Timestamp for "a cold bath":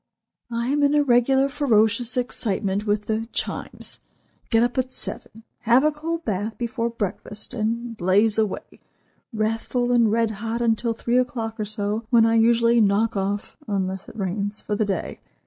5.83-6.57